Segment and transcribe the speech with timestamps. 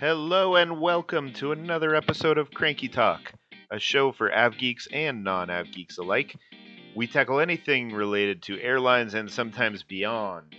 [0.00, 3.34] Hello and welcome to another episode of Cranky Talk,
[3.70, 6.36] a show for av geeks and non av geeks alike.
[6.96, 10.56] We tackle anything related to airlines and sometimes beyond.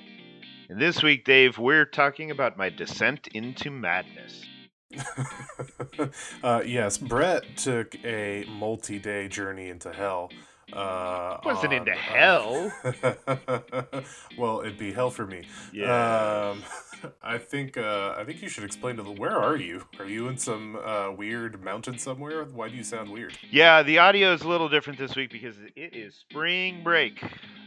[0.70, 4.46] And this week, Dave, we're talking about my descent into madness.
[6.44, 10.30] uh, yes, Brett took a multi day journey into hell.
[10.72, 12.72] Uh, wasn't on, into uh, hell.
[14.38, 15.48] well, it'd be hell for me.
[15.74, 16.52] Yeah.
[16.52, 16.64] Um,
[17.22, 19.12] I think uh, I think you should explain to the.
[19.12, 19.84] Where are you?
[20.00, 22.44] Are you in some uh, weird mountain somewhere?
[22.46, 23.38] Why do you sound weird?
[23.50, 27.24] Yeah, the audio is a little different this week because it is spring break.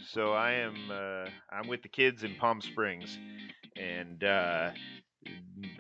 [0.07, 3.19] So I am uh, I'm with the kids in Palm Springs,
[3.77, 4.71] and uh,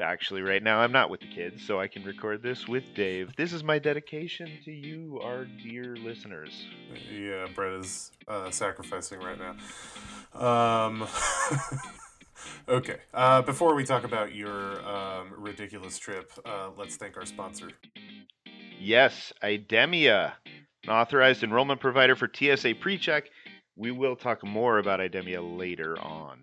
[0.00, 3.34] actually right now I'm not with the kids, so I can record this with Dave.
[3.36, 6.66] This is my dedication to you, our dear listeners.
[7.12, 9.56] Yeah, Brett is uh, sacrificing right now.
[10.34, 11.06] Um,
[12.68, 12.96] okay.
[13.12, 17.70] Uh, before we talk about your um, ridiculous trip, uh, let's thank our sponsor.
[18.78, 20.32] Yes, Idemia,
[20.84, 23.24] an authorized enrollment provider for TSA PreCheck.
[23.76, 26.40] We will talk more about Idemia later on.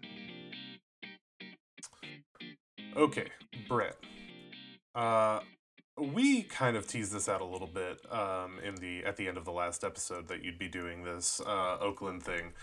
[2.96, 3.28] Okay,
[3.68, 3.96] Brett.
[4.94, 5.40] Uh,
[5.98, 9.38] we kind of teased this out a little bit um, in the at the end
[9.38, 12.54] of the last episode that you'd be doing this uh, Oakland thing,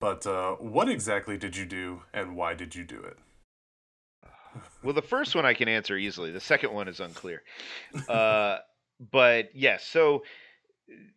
[0.00, 3.18] but uh, what exactly did you do and why did you do it?
[4.82, 6.30] well, the first one I can answer easily.
[6.30, 7.42] The second one is unclear.
[8.08, 8.58] Uh,
[9.12, 10.22] but yes, so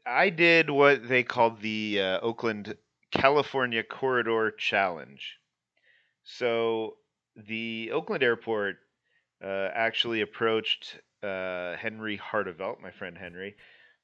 [0.05, 2.75] I did what they called the uh, Oakland
[3.11, 5.37] California Corridor Challenge.
[6.23, 6.95] So
[7.35, 8.77] the Oakland airport
[9.43, 13.55] uh, actually approached uh, Henry Harteveldt, my friend Henry,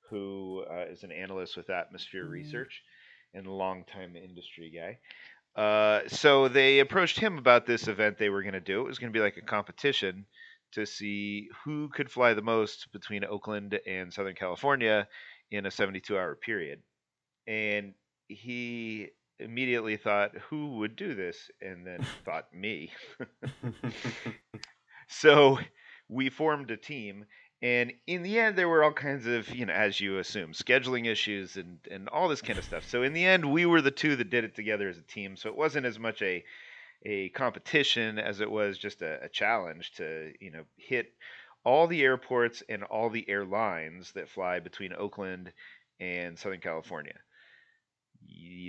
[0.09, 2.33] who uh, is an analyst with Atmosphere mm-hmm.
[2.33, 2.81] Research
[3.35, 4.97] and longtime industry guy.
[5.55, 8.81] Uh, so they approached him about this event they were going to do.
[8.81, 10.25] It was going to be like a competition
[10.73, 15.07] to see who could fly the most between Oakland and Southern California
[15.51, 16.81] in a 72 hour period.
[17.47, 17.93] And
[18.27, 19.09] he
[19.39, 21.49] immediately thought, who would do this?
[21.61, 22.91] And then thought, me.
[25.07, 25.59] so
[26.09, 27.25] we formed a team.
[27.65, 31.07] And in the end, there were all kinds of, you know, as you assume, scheduling
[31.07, 32.87] issues and, and all this kind of stuff.
[32.87, 35.35] So in the end, we were the two that did it together as a team.
[35.35, 36.43] So it wasn't as much a
[37.07, 41.13] a competition as it was just a, a challenge to, you know, hit
[41.63, 45.51] all the airports and all the airlines that fly between Oakland
[45.99, 47.13] and Southern California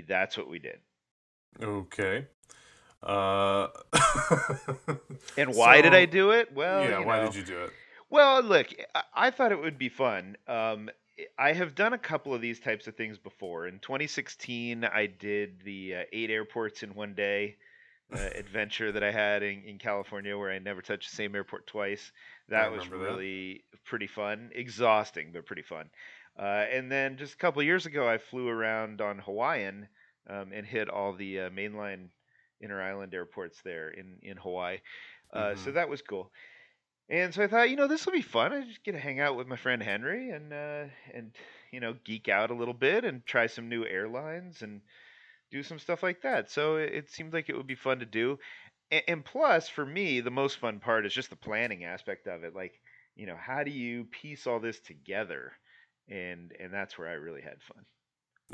[0.07, 0.79] that's what we did.
[1.63, 2.27] Okay.
[3.03, 3.69] Uh...
[5.37, 6.53] and why so, did I do it?
[6.55, 7.05] Well, yeah.
[7.05, 7.73] Why know, did you do it?
[8.11, 10.37] Well, look, I, I thought it would be fun.
[10.47, 10.91] Um,
[11.39, 13.67] I have done a couple of these types of things before.
[13.67, 17.57] In 2016, I did the uh, eight airports in one day
[18.15, 21.67] uh, adventure that I had in, in California, where I never touched the same airport
[21.67, 22.13] twice.
[22.49, 23.85] That was really that.
[23.85, 25.89] pretty fun, exhausting but pretty fun.
[26.39, 29.89] Uh, and then just a couple years ago, I flew around on Hawaiian
[30.29, 32.09] um, and hit all the uh, mainline
[32.61, 34.79] inter island airports there in in Hawaii.
[35.33, 35.65] Uh, mm-hmm.
[35.65, 36.31] So that was cool.
[37.09, 38.53] And so I thought, you know, this will be fun.
[38.53, 40.85] I just get to hang out with my friend Henry and uh,
[41.15, 41.33] and
[41.73, 44.81] you know geek out a little bit and try some new airlines and
[45.51, 46.51] do some stuff like that.
[46.51, 48.39] So it, it seemed like it would be fun to do.
[48.91, 52.45] And, and plus, for me, the most fun part is just the planning aspect of
[52.45, 52.55] it.
[52.55, 52.81] Like,
[53.17, 55.53] you know, how do you piece all this together?
[56.09, 57.85] and and that's where I really had fun.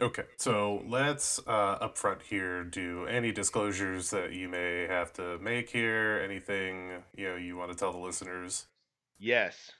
[0.00, 5.38] Okay, so let's uh, up front here do any disclosures that you may have to
[5.38, 6.20] make here.
[6.24, 8.66] Anything you know you want to tell the listeners?
[9.18, 9.70] Yes,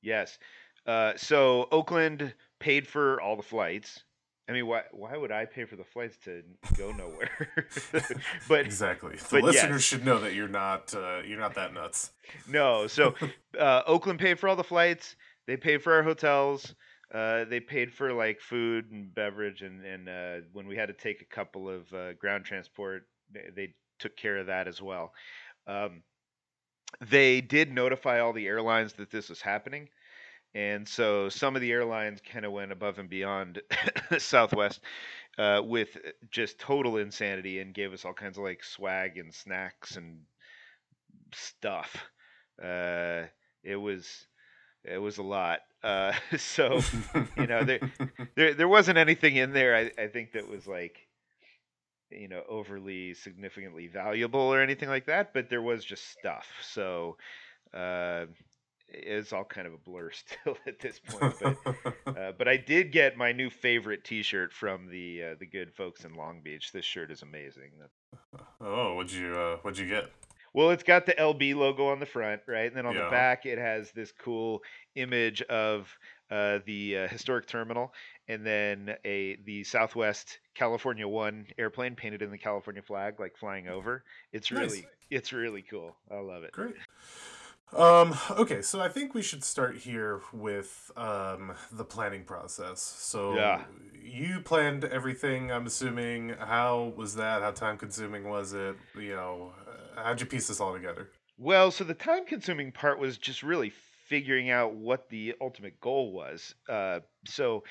[0.00, 0.38] yes.
[0.86, 4.04] Uh, so Oakland paid for all the flights.
[4.48, 6.42] I mean, why why would I pay for the flights to
[6.76, 7.48] go nowhere?
[8.48, 9.82] but exactly, the but listeners yes.
[9.82, 12.12] should know that you're not uh, you're not that nuts.
[12.48, 13.14] No, so
[13.58, 15.14] uh, Oakland paid for all the flights.
[15.46, 16.74] They paid for our hotels.
[17.12, 20.94] Uh, they paid for like food and beverage, and and uh, when we had to
[20.94, 25.12] take a couple of uh, ground transport, they, they, took care of that as well.
[25.68, 26.02] Um,
[27.08, 29.88] they did notify all the airlines that this was happening,
[30.54, 33.60] and so some of the airlines kind of went above and beyond
[34.18, 34.80] Southwest
[35.38, 35.96] uh, with
[36.30, 40.20] just total insanity and gave us all kinds of like swag and snacks and
[41.34, 41.96] stuff.
[42.62, 43.22] Uh,
[43.62, 44.26] it was
[44.84, 45.60] it was a lot.
[45.82, 46.80] Uh, so
[47.36, 47.80] you know there,
[48.36, 51.08] there there wasn't anything in there I, I think that was like
[52.10, 56.46] you know overly significantly valuable or anything like that, but there was just stuff.
[56.62, 57.16] So
[57.74, 58.26] uh,
[58.88, 61.34] it's all kind of a blur still at this point.
[61.40, 61.56] But
[62.06, 66.04] uh, but I did get my new favorite T-shirt from the uh, the good folks
[66.04, 66.72] in Long Beach.
[66.72, 67.72] This shirt is amazing.
[68.60, 70.10] Oh, what'd you uh, what'd you get?
[70.54, 72.66] Well, it's got the LB logo on the front, right?
[72.66, 73.04] And then on Yeah.
[73.04, 74.62] the back, it has this cool
[74.94, 75.88] image of
[76.30, 77.92] uh, the uh, historic terminal,
[78.28, 83.68] and then a the Southwest California One airplane painted in the California flag, like flying
[83.68, 84.04] over.
[84.32, 84.60] It's Nice.
[84.60, 85.96] really, it's really cool.
[86.10, 86.52] I love it.
[86.52, 86.76] Great.
[87.72, 92.82] Um, okay, so I think we should start here with um, the planning process.
[92.82, 93.64] So Yeah.
[93.94, 96.34] you planned everything, I'm assuming.
[96.38, 97.40] How was that?
[97.40, 98.76] How time consuming was it?
[98.94, 99.52] You know,
[99.96, 101.10] how'd you piece this all together?
[101.38, 103.72] Well, so the time consuming part was just really
[104.06, 106.54] figuring out what the ultimate goal was.
[106.68, 107.64] Uh, so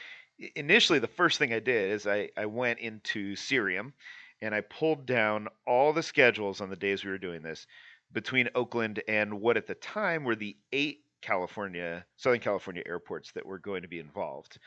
[0.56, 3.94] initially, the first thing I did is I, I went into Cirium
[4.42, 7.68] and I pulled down all the schedules on the days we were doing this
[8.12, 13.46] between Oakland and what at the time were the eight California, Southern California airports that
[13.46, 14.58] were going to be involved.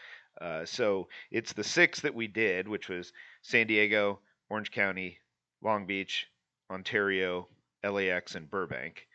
[0.40, 3.12] Uh, so it's the six that we did, which was
[3.42, 5.18] San Diego, Orange County,
[5.62, 6.28] Long Beach,
[6.70, 7.48] Ontario,
[7.82, 9.06] LAX, and Burbank.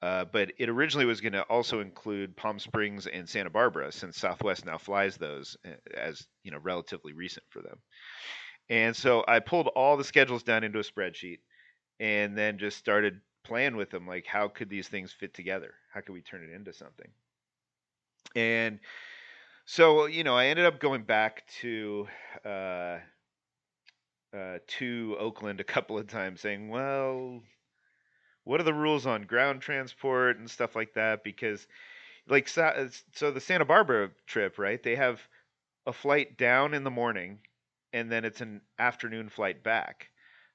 [0.00, 4.16] Uh, but it originally was going to also include Palm Springs and Santa Barbara, since
[4.16, 7.78] Southwest now flies those uh, as you know relatively recent for them.
[8.70, 11.38] And so I pulled all the schedules down into a spreadsheet,
[11.98, 14.06] and then just started playing with them.
[14.06, 15.74] Like, how could these things fit together?
[15.92, 17.08] How could we turn it into something?
[18.36, 18.78] And
[19.64, 22.06] so you know, I ended up going back to
[22.44, 22.98] uh,
[24.34, 27.42] uh, to Oakland a couple of times, saying, "Well,
[28.44, 31.66] what are the rules on ground transport and stuff like that?" Because,
[32.28, 34.82] like, uh, so the Santa Barbara trip, right?
[34.82, 35.26] They have
[35.86, 37.40] a flight down in the morning,
[37.92, 40.10] and then it's an afternoon flight back.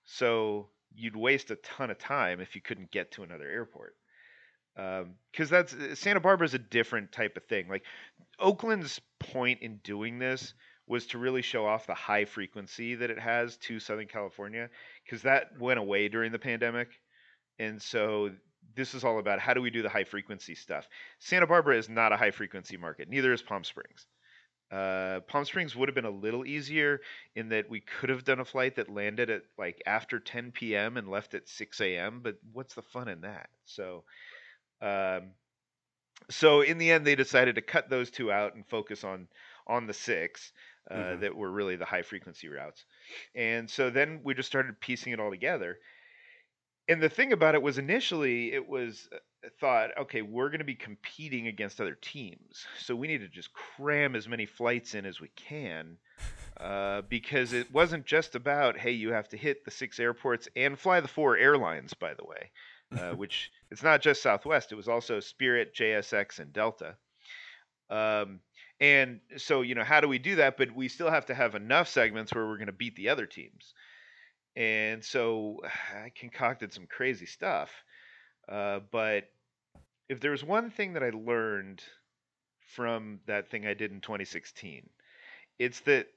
[0.05, 3.95] So you'd waste a ton of time if you couldn't get to another airport.
[4.75, 7.67] Because that's uh, Santa Barbara is a different type of thing.
[7.69, 7.83] Like
[8.39, 10.53] Oakland's point in doing this
[10.87, 14.69] was to really show off the high frequency that it has to Southern California,
[15.05, 16.89] because that went away during the pandemic,
[17.59, 18.31] and so
[18.75, 20.87] this is all about how do we do the high frequency stuff.
[21.19, 23.09] Santa Barbara is not a high frequency market.
[23.09, 24.07] Neither is Palm Springs.
[24.71, 26.99] Uh, Palm Springs would have been a little easier
[27.35, 30.97] in that we could have done a flight that landed at like after 10 p.m.
[30.97, 32.21] and left at 6 a.m.
[32.23, 33.49] But what's the fun in that?
[33.65, 34.03] So,
[34.83, 35.31] um,
[36.29, 39.27] so in the end, they decided to cut those two out and focus on
[39.65, 40.51] on the six
[40.91, 41.19] uh, Mhm.
[41.21, 42.83] that were really the high frequency routes.
[43.33, 45.79] And so then we just started piecing it all together.
[46.89, 50.65] And the thing about it was initially it was uh, thought, okay, we're going to
[50.65, 55.05] be competing against other teams, so we need to just cram as many flights in
[55.05, 55.97] as we can.
[56.57, 60.77] Uh, because it wasn't just about hey you have to hit the six airports and
[60.77, 62.51] fly the four airlines by the way
[62.97, 66.95] uh, which it's not just southwest it was also spirit jsx and delta.
[67.89, 68.39] Um,
[68.79, 70.57] and so you know how do we do that?
[70.57, 73.25] But we still have to have enough segments where we're going to beat the other
[73.25, 73.73] teams.
[74.55, 75.61] And so
[75.95, 77.71] i concocted some crazy stuff
[78.49, 79.29] uh, but
[80.09, 81.81] if there was one thing that i learned
[82.75, 84.89] from that thing i did in 2016
[85.59, 86.07] it's that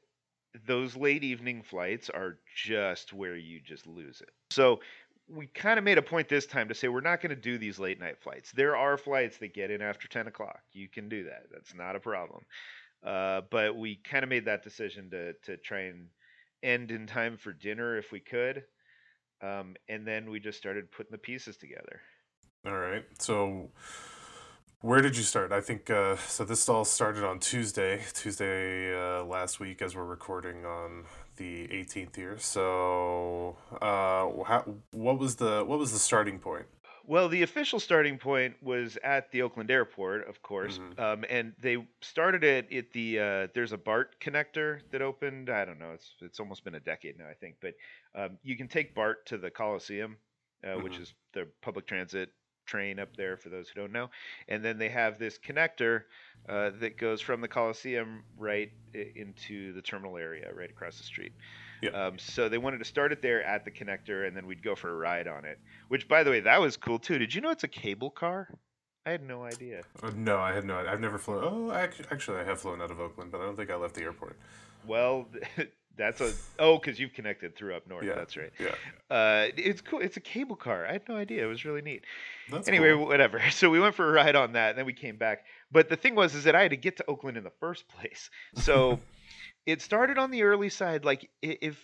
[0.65, 4.31] those late evening flights are just where you just lose it.
[4.51, 4.81] So
[5.29, 7.59] we kind of made a point this time to say we're not going to do
[7.59, 8.53] these late night flights.
[8.53, 10.61] There are flights that get in after 10 o'clock.
[10.73, 11.47] You can do that.
[11.53, 12.45] That's not a problem.
[13.05, 16.09] Uh, but we kind of made that decision to to try and
[16.63, 18.65] end in time for dinner if we could.
[19.43, 22.01] Um, and then we just started putting the pieces together.
[22.67, 23.05] All right.
[23.19, 23.71] So,
[24.81, 25.53] where did you start?
[25.53, 26.45] I think uh, so.
[26.45, 31.05] This all started on Tuesday, Tuesday uh, last week, as we're recording on
[31.37, 32.39] the 18th year.
[32.39, 36.67] So, uh, how, what was the what was the starting point?
[37.09, 40.99] Well, the official starting point was at the Oakland airport, of course, Mhm.
[40.99, 43.21] um, and they started it at the.
[43.21, 45.49] Uh, there's a BART connector that opened.
[45.49, 45.93] I don't know.
[45.93, 47.57] It's it's almost been a decade now, I think.
[47.61, 47.75] But
[48.15, 50.17] um, you can take BART to the Coliseum,
[50.65, 51.03] uh, which Mhm.
[51.03, 52.31] is the public transit
[52.67, 54.11] train up there for those who don't know.
[54.49, 56.03] And then they have this connector
[56.49, 61.33] uh, that goes from the Coliseum right into the terminal area, right across the street.
[61.83, 61.91] Yeah.
[61.91, 64.75] Um, so they wanted to start it there at the connector, and then we'd go
[64.75, 65.59] for a ride on it.
[65.89, 67.19] Which, by the way, that was cool too.
[67.19, 68.49] Did you know it's a cable car?
[69.05, 69.83] I had no idea.
[70.03, 70.79] Uh, no, I had no.
[70.79, 71.45] I've never flown.
[71.45, 73.95] Oh, ac- actually, I have flown out of Oakland, but I don't think I left
[73.95, 74.37] the airport.
[74.85, 75.29] Well,
[75.97, 78.05] that's a oh, because you've connected through up north.
[78.05, 78.15] Yeah.
[78.15, 78.53] That's right.
[78.59, 78.75] Yeah,
[79.11, 80.01] Uh, it's cool.
[80.01, 80.87] It's a cable car.
[80.87, 81.45] I had no idea.
[81.45, 82.05] It was really neat.
[82.51, 83.07] that's anyway, cool.
[83.07, 83.41] whatever.
[83.51, 85.45] So we went for a ride on that, and then we came back.
[85.73, 87.89] But the thing was, is that I had to get to Oakland in the first
[88.01, 88.31] place.
[88.55, 89.01] So
[89.67, 91.79] it started on the early side, like if,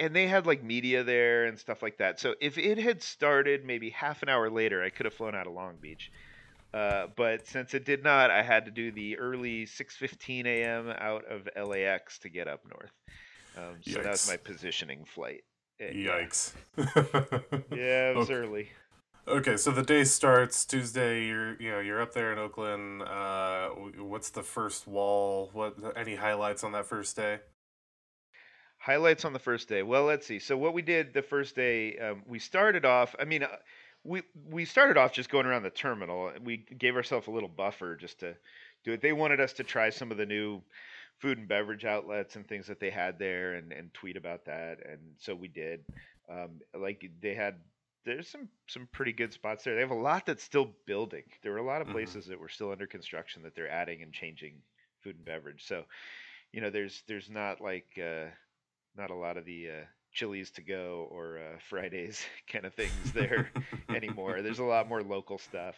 [0.00, 2.20] and they had like media there and stuff like that.
[2.20, 5.46] So if it had started maybe half an hour later, I could have flown out
[5.46, 6.10] of Long Beach.
[6.74, 10.90] Uh, but since it did not, I had to do the early 6:15 a.m.
[10.90, 12.90] out of LAX to get up north.
[13.58, 15.42] Um, so that was my positioning flight.
[15.80, 15.90] Yeah.
[15.92, 16.52] Yikes.
[17.76, 18.34] Yeah, it was Okay.
[18.38, 18.68] early.
[19.26, 21.26] Okay, so the day starts Tuesday.
[21.26, 23.02] You're you know you're up there in Oakland.
[23.02, 25.50] Uh, what's the first wall?
[25.52, 27.40] What any highlights on that first day?
[28.78, 29.82] Highlights on the first day.
[29.82, 30.38] Well, let's see.
[30.38, 33.14] So what we did the first day, um, we started off.
[33.20, 33.48] I mean, uh,
[34.04, 36.32] we we started off just going around the terminal.
[36.42, 38.34] We gave ourselves a little buffer just to
[38.84, 39.02] do it.
[39.02, 40.62] They wanted us to try some of the new
[41.18, 44.78] food and beverage outlets and things that they had there, and and tweet about that.
[44.86, 45.84] And so we did.
[46.30, 47.56] Um, like they had.
[48.04, 49.74] There's some some pretty good spots there.
[49.74, 51.24] They have a lot that's still building.
[51.42, 51.92] There were a lot of Mhm.
[51.92, 54.62] places that were still under construction that they're adding and changing
[55.02, 55.66] food and beverage.
[55.66, 55.84] So,
[56.52, 58.26] you know, there's there's not like uh,
[58.96, 63.12] not a lot of the uh, Chili's to go or uh, Fridays kind of things
[63.12, 63.52] there
[63.92, 64.42] anymore.
[64.42, 65.76] There's a lot more local stuff.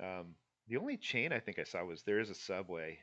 [0.00, 0.34] Um,
[0.68, 2.98] the only chain I think I saw was there is a Subway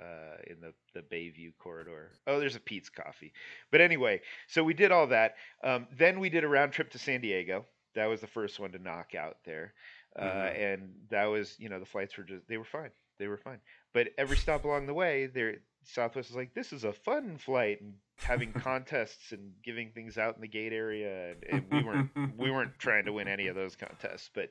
[0.00, 2.12] uh, in the the Bayview corridor.
[2.26, 3.32] Oh, there's a Peet's Coffee.
[3.70, 5.34] But anyway, so we did all that.
[5.64, 7.64] Um, then we did a round trip to San Diego.
[7.94, 9.72] That was the first one to knock out there,
[10.18, 10.72] uh, Mhm.
[10.74, 12.90] and that was you know the flights were just they were fine.
[13.18, 13.60] They were fine.
[13.94, 17.80] But every stop along the way, there Southwest was like, "This is a fun flight,"
[17.80, 22.10] and having contests and giving things out in the gate area, and, and we weren't
[22.38, 24.50] we weren't trying to win any of those contests, but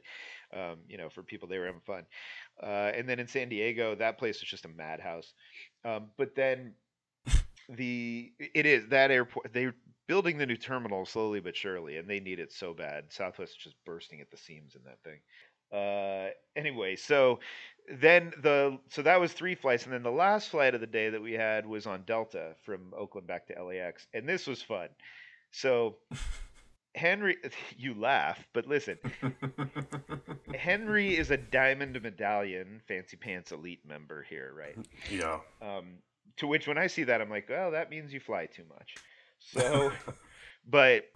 [0.54, 2.04] um, you know, for people they were having fun.
[2.62, 5.34] Uh, and then in San Diego, that place was just a madhouse.
[5.84, 6.74] Um, but then
[7.70, 9.76] the it is that airport they're
[10.08, 13.06] building the new terminal slowly but surely, and they need it so bad.
[13.10, 15.20] Southwest is just bursting at the seams in that thing.
[15.72, 17.40] Uh, anyway, so
[18.00, 21.10] then the so that was three flights, and then the last flight of the day
[21.10, 24.90] that we had was on Delta from Oakland back to LAX, and this was fun.
[25.52, 25.98] So
[26.96, 27.38] Henry,
[27.78, 28.98] you laugh, but listen,
[30.56, 34.78] Henry is a diamond medallion fancy pants elite member here, right?
[35.10, 35.40] yeah.
[35.62, 35.98] Um,
[36.38, 38.96] to which when I see that, I'm like, well, that means you fly too much.
[39.40, 39.92] So,
[40.70, 41.10] but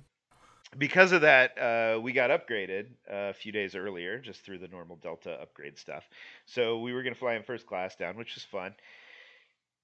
[0.77, 4.67] because of that, uh, we got upgraded uh, a few days earlier, just through the
[4.67, 6.07] normal Delta upgrade stuff.
[6.45, 8.74] So we were going to fly in first class down, which was fun.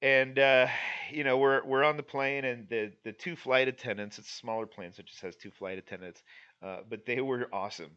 [0.02, 0.68] And uh,
[1.12, 4.20] you know, we're we're on the plane, and the the two flight attendants.
[4.20, 6.24] It's a smaller plane, so it just has two flight attendants.
[6.64, 7.92] Uh, but they were awesome.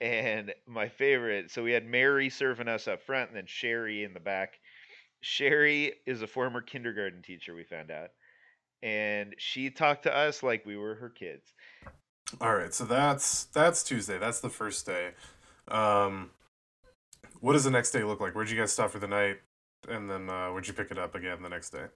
[0.00, 4.12] And my favorite, so we had Mary serving us up front, and then Sherry in
[4.12, 4.58] the back.
[5.22, 7.54] Sherry is a former kindergarten teacher.
[7.54, 8.10] We found out,
[8.82, 11.54] and she talked to us like we were her kids.
[12.40, 14.18] All right, so that's that's Tuesday.
[14.18, 15.12] That's the first day.
[15.68, 16.30] Um,
[17.40, 18.34] what does the next day look like?
[18.34, 19.38] Where'd you guys stop for the night?
[19.88, 21.86] And then uh, where'd you pick it up again the next day?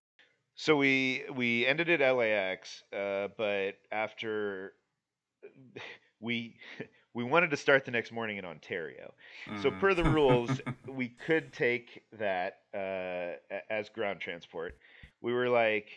[0.54, 4.74] So we we ended at LAX, uh, but after
[6.20, 6.56] we
[7.14, 9.14] we wanted to start the next morning in Ontario.
[9.62, 9.80] So Mm.
[9.80, 13.36] per the rules, we could take that uh,
[13.68, 14.76] as ground transport.
[15.22, 15.88] We were like,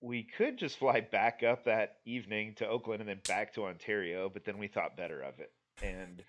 [0.00, 4.28] we could just fly back up that evening to Oakland and then back to Ontario,
[4.28, 6.22] but then we thought better of it, and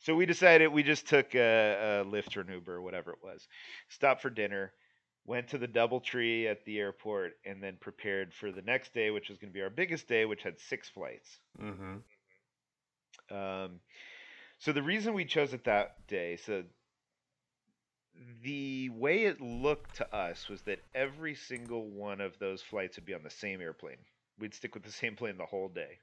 [0.00, 3.18] so we decided we just took a, a Lyft or an Uber or whatever it
[3.22, 3.46] was,
[3.88, 4.72] stopped for dinner,
[5.24, 9.28] went to the DoubleTree at the airport, and then prepared for the next day, which
[9.28, 11.38] was going to be our biggest day, which had six flights.
[11.60, 11.96] mm-hmm.
[13.28, 13.80] Um,
[14.58, 16.62] so the reason we chose it that day, so
[18.42, 23.04] the way it looked to us was that every single one of those flights would
[23.04, 23.98] be on the same airplane.
[24.38, 25.98] We'd stick with the same plane the whole day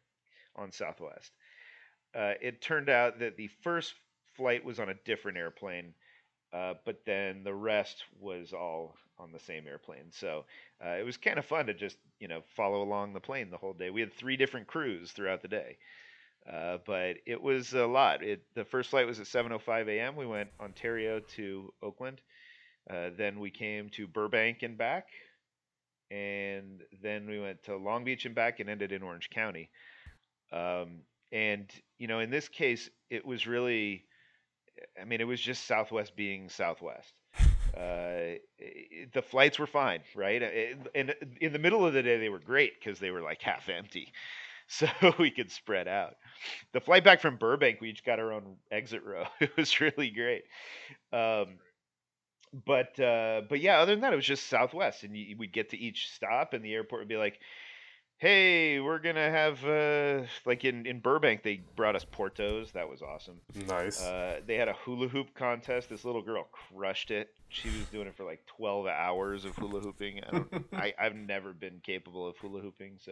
[0.55, 1.31] on Southwest.
[2.15, 3.93] Uh, it turned out that the first
[4.35, 5.93] flight was on a different airplane,
[6.53, 10.11] uh, but then the rest was all on the same airplane.
[10.11, 10.45] So
[10.83, 13.57] uh, it was kind of fun to just you know follow along the plane the
[13.57, 13.89] whole day.
[13.89, 15.77] We had three different crews throughout the day.
[16.51, 18.21] Uh, but it was a lot.
[18.21, 20.15] It, the first flight was at 7:05 a.m.
[20.15, 22.19] We went Ontario to Oakland.
[22.89, 25.07] Uh, then we came to Burbank and back,
[26.11, 29.69] and then we went to Long Beach and back, and ended in Orange County.
[30.51, 34.05] Um, and you know, in this case, it was really,
[35.01, 37.13] I mean, it was just Southwest being Southwest.
[37.75, 40.43] Uh, i- the flights were fine, right?
[40.43, 43.41] It- And in the middle of the day, they were great because they were like
[43.41, 44.13] half empty
[44.67, 44.87] so
[45.19, 46.15] we could spread out.
[46.73, 49.25] The flight back from Burbank, we each got our own exit row.
[49.39, 50.43] It was really great.
[51.11, 51.57] Um,
[52.65, 55.71] but uh, but yeah, other than that, it was just Southwest, and you, we'd get
[55.71, 57.39] to each stop, and the airport would be like,
[58.23, 62.71] "Hey, we're gonna have uh, like in in Burbank, they brought us Portos.
[62.71, 63.41] That was awesome.
[63.67, 64.01] Nice.
[64.01, 65.89] Uh, they had a hula hoop contest.
[65.89, 67.33] This little girl crushed it.
[67.49, 70.21] She was doing it for like 12 hours of hula hooping.
[70.25, 73.11] I don't, I, I've never been capable of hula hooping, so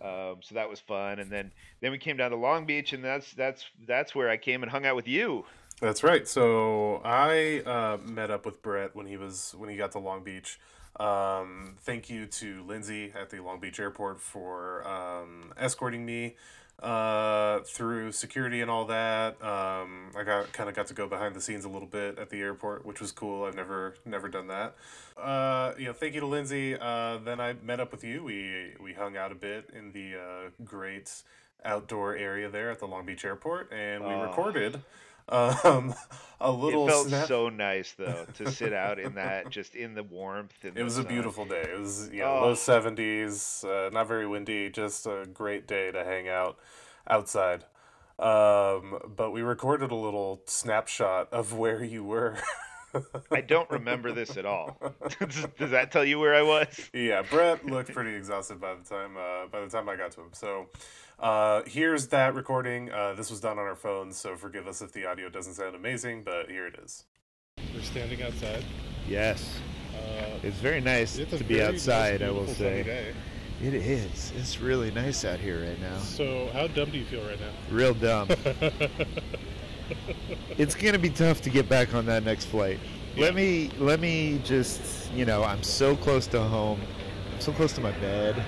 [0.00, 1.18] um, so that was fun.
[1.18, 4.38] And then then we came down to Long Beach, and that's that's that's where I
[4.38, 5.44] came and hung out with you.
[5.82, 6.26] That's right.
[6.26, 10.24] So I uh, met up with Brett when he was when he got to Long
[10.24, 10.58] Beach.
[11.00, 16.36] Um, thank you to Lindsay at the Long Beach airport for um, escorting me.
[16.82, 19.40] uh, through security and all that.
[19.42, 22.28] Um, I got kind of got to go behind the scenes a little bit at
[22.30, 23.44] the airport, which was cool.
[23.44, 24.74] I've never never done that.
[25.16, 26.74] Uh, you know, thank you to Lindsay.
[26.76, 28.24] Uh, then I met up with you.
[28.24, 31.22] We we hung out a bit in the uh, great
[31.64, 34.80] outdoor area there at the Long Beach Airport, and we recorded
[35.28, 35.94] um,
[36.40, 36.86] a little.
[36.86, 40.52] it felt snap- so nice though to sit out in that, just in the warmth.
[40.62, 41.08] And It the was a sun.
[41.08, 41.68] beautiful day.
[41.72, 42.40] It was you know, Oh.
[42.46, 46.58] low seventies, uh, not very windy, just a great day to hang out
[47.08, 47.64] outside.
[48.18, 52.38] Um, but we recorded a little snapshot of where you were.
[53.30, 54.78] I don't remember this at all.
[55.20, 56.90] does, does that tell you where I was?
[56.92, 60.20] yeah, Brett looked pretty exhausted by the time uh, by the time I got to
[60.22, 60.30] him.
[60.32, 60.68] So
[61.18, 62.90] uh, here's that recording.
[62.90, 65.74] Uh, this was done on our phones, so forgive us if the audio doesn't sound
[65.76, 67.04] amazing, but here it is.
[67.74, 68.64] We're standing outside.
[69.08, 69.58] Yes,
[69.94, 72.22] Uh, it's very nice it's to be very nice, outside.
[72.22, 73.14] I will say
[73.62, 74.32] it is.
[74.36, 75.98] It's really nice out here right now.
[75.98, 77.52] So, how dumb do you feel right now?
[77.70, 78.28] Real dumb.
[80.58, 82.78] it's gonna be tough to get back on that next flight.
[83.14, 83.26] Yeah.
[83.26, 86.80] Let me let me just you know I'm so close to home.
[87.32, 88.42] I'm so close to my bed.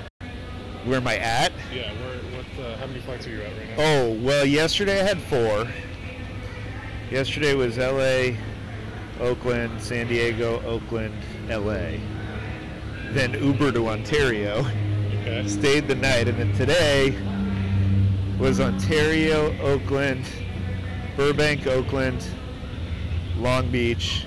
[0.84, 1.52] Where am I at?
[1.72, 1.92] yeah.
[1.94, 2.64] Where, what?
[2.64, 3.74] Uh, how many flights are you at right now?
[3.78, 5.66] Oh well, yesterday I had four.
[7.10, 8.36] Yesterday was L.A.,
[9.20, 11.14] Oakland, San Diego, Oakland,
[11.48, 12.00] L.A.
[13.10, 14.66] Then Uber to Ontario.
[15.20, 15.46] Okay.
[15.46, 17.16] stayed the night, and then today
[18.38, 20.24] was Ontario, Oakland,
[21.16, 22.25] Burbank, Oakland,
[23.38, 24.26] Long Beach.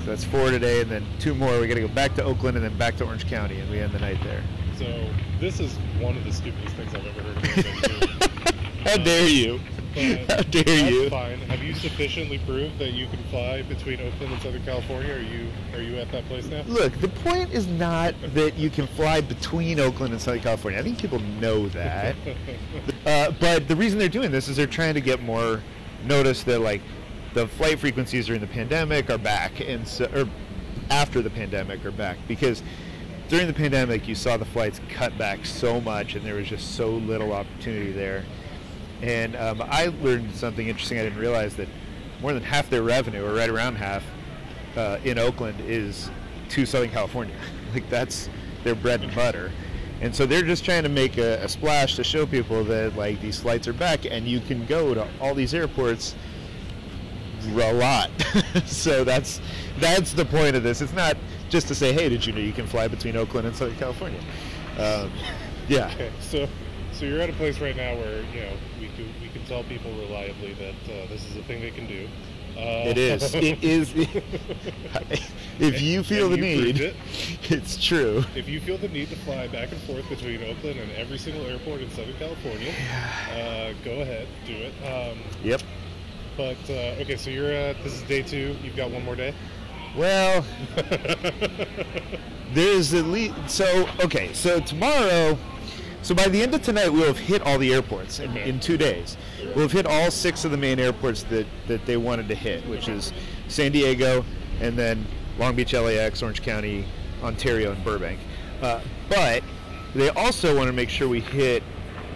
[0.00, 1.60] So that's four today, and then two more.
[1.60, 3.80] We got to go back to Oakland and then back to Orange County, and we
[3.80, 4.42] end the night there.
[4.78, 8.54] So, this is one of the stupidest things I've ever heard of.
[8.84, 9.60] How dare you?
[9.94, 11.10] How dare That's you?
[11.10, 11.38] fine.
[11.40, 15.12] Have you sufficiently proved that you can fly between Oakland and Southern California?
[15.14, 16.62] Are you are you at that place now?
[16.62, 20.78] Look, the point is not that you can fly between Oakland and Southern California.
[20.78, 22.16] I think people know that.
[23.06, 25.62] Uh, but the reason they're doing this is they're trying to get more
[26.04, 26.82] notice that like
[27.34, 30.28] the flight frequencies during the pandemic are back, and so, or
[30.90, 32.62] after the pandemic are back because
[33.28, 36.74] during the pandemic you saw the flights cut back so much, and there was just
[36.74, 38.24] so little opportunity there.
[39.02, 40.98] And um, I learned something interesting.
[40.98, 41.68] I didn't realize that
[42.20, 44.02] more than half their revenue, or right around half,
[44.76, 46.10] uh, in Oakland is
[46.50, 47.36] to Southern California.
[47.74, 48.28] like that's
[48.64, 49.52] their bread and butter.
[50.00, 53.20] And so they're just trying to make a, a splash to show people that like
[53.20, 56.14] these flights are back and you can go to all these airports
[57.56, 58.10] a lot.
[58.66, 59.40] so that's
[59.78, 60.80] that's the point of this.
[60.80, 61.16] It's not
[61.48, 64.20] just to say, hey, did you know you can fly between Oakland and Southern California?
[64.78, 65.10] Um,
[65.68, 65.90] yeah.
[65.94, 66.48] Okay, so
[66.92, 69.64] so you're at a place right now where you know we can we can tell
[69.64, 72.08] people reliably that uh, this is a thing they can do.
[72.58, 73.34] Uh, It is.
[73.34, 73.94] It is.
[75.60, 76.96] if you feel And the you need, it.
[77.50, 78.24] it's true.
[78.34, 81.46] If you feel the need to fly back and forth between Oakland and every single
[81.46, 82.72] airport in Southern California,
[83.32, 84.72] uh, go ahead, do it.
[84.84, 85.62] Um, Yep.
[86.36, 88.56] but uh, okay, so you're at this is day two.
[88.64, 89.34] You've got one more day.
[89.96, 90.44] Well,
[92.54, 94.32] there's at least so okay.
[94.32, 95.38] So tomorrow,
[96.02, 98.76] so by the end of tonight, we'll have hit all the airports in, in two
[98.76, 99.16] days.
[99.54, 102.66] We'll have hit all six of the main airports that that they wanted to hit,
[102.68, 103.12] which is
[103.48, 104.24] San Diego,
[104.60, 105.06] and then
[105.38, 106.84] Long Beach, LAX, Orange County,
[107.22, 108.18] Ontario, and Burbank.
[108.62, 109.42] Uh, but
[109.94, 111.62] they also want to make sure we hit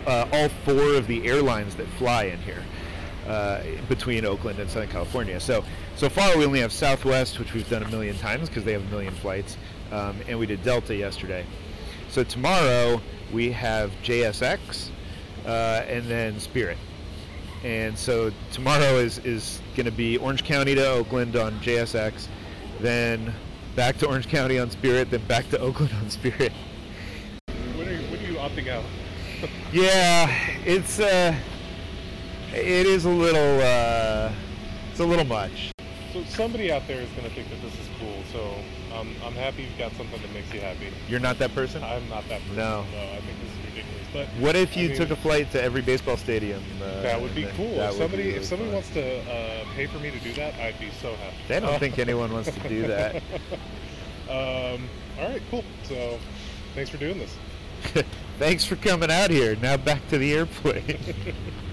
[0.06, 2.62] uh, all four of the airlines that fly in here
[3.26, 5.38] uh, between Oakland and Southern California.
[5.40, 5.64] So
[5.96, 8.82] so far we only have Southwest, which we've done a million times because they have
[8.82, 9.56] a million flights,
[9.90, 11.44] um, and we did Delta yesterday.
[12.08, 13.00] So tomorrow
[13.32, 14.90] we have JSX
[15.46, 16.78] uh, and then Spirit.
[17.64, 22.26] And so tomorrow is, is going to be Orange County to Oakland on JSX,
[22.80, 23.32] then
[23.76, 26.52] back to Orange County on Spirit, then back to Oakland on Spirit.
[27.76, 28.84] When are you, when are you opting out?
[29.72, 30.28] Yeah,
[30.64, 31.34] it's uh,
[32.52, 34.30] it is a little uh,
[34.90, 35.72] it's a little much.
[36.12, 38.22] So somebody out there is going to think that this is cool.
[38.32, 38.54] So
[38.98, 40.88] um, I'm happy you've got something that makes you happy.
[41.08, 41.82] You're not that person.
[41.82, 42.56] I'm not that person.
[42.56, 42.82] No.
[42.92, 44.06] No, I think this is ridiculous.
[44.12, 46.62] But What if I you mean, took a flight to every baseball stadium?
[46.82, 47.66] Uh, That would be cool.
[47.80, 48.74] if somebody really if somebody fun.
[48.74, 51.36] wants to uh, pay for me to do that, I'd be so happy.
[51.48, 53.16] They don't think anyone wants to do that.
[54.28, 55.64] um, all right, cool.
[55.84, 56.18] So
[56.74, 57.34] thanks for doing this.
[58.38, 59.56] Thanks for coming out here.
[59.56, 60.98] Now back to the airplane.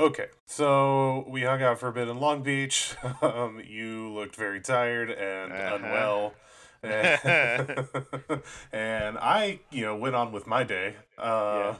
[0.00, 2.94] Okay, so we hung out for a bit in Long Beach.
[3.22, 5.74] Um, you looked very tired and Uh-huh.
[5.76, 6.34] unwell.
[6.82, 7.86] And,
[8.72, 10.94] and I, you know, went on with my day.
[11.18, 11.74] Uh,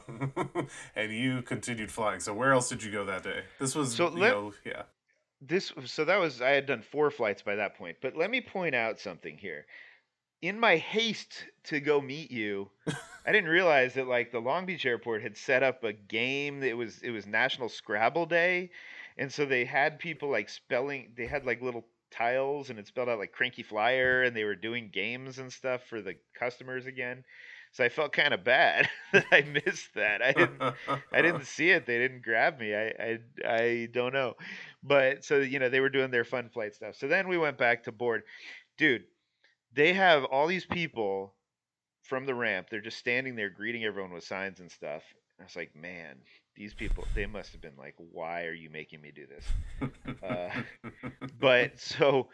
[0.94, 2.20] and you continued flying.
[2.20, 3.44] So where else did you go that day?
[3.58, 4.82] This was, So you let- know, yeah.
[5.40, 7.96] this so that was I had done four flights by that point.
[8.02, 9.64] But let me point out something here.
[10.42, 12.70] In my haste to go meet you,
[13.26, 16.62] I didn't realize that like the Long Beach airport had set up a game.
[16.62, 18.70] It was it was National Scrabble Day,
[19.18, 21.12] and so they had people like spelling.
[21.16, 24.56] They had like little tiles, and it spelled out like Cranky Flier, and they were
[24.56, 27.24] doing games and stuff for the customers again.
[27.72, 30.22] So I felt kind of bad that I missed that.
[30.22, 30.60] I didn't
[31.12, 31.86] I didn't see it.
[31.86, 32.74] They didn't grab me.
[32.74, 34.34] I, I I don't know.
[34.82, 36.96] But so you know, they were doing their fun flight stuff.
[36.96, 38.22] So then we went back to board.
[38.76, 39.04] Dude,
[39.72, 41.34] they have all these people
[42.02, 42.68] from the ramp.
[42.70, 45.02] They're just standing there greeting everyone with signs and stuff.
[45.38, 46.16] I was like, man,
[46.56, 49.90] these people, they must have been like, why are you making me do this?
[50.22, 50.50] Uh,
[51.40, 52.28] but so